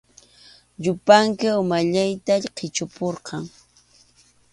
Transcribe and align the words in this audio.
Yupanki 0.83 1.47
umalliqta 1.61 2.33
qichupurqan. 2.57 3.43